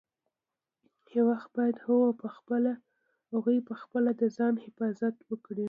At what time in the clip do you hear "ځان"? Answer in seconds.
4.35-4.53